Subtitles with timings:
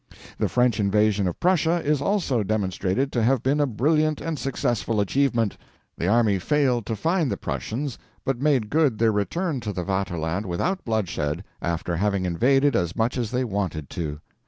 [0.39, 4.99] The French invasion of Prussia is also demonstrated to have been a brilliant and successful
[4.99, 5.57] achievement.
[5.95, 10.47] The army failed to find the Prussians, but made good their return to the Vaterland
[10.47, 14.19] without bloodshed, after having invaded as much as they wanted to.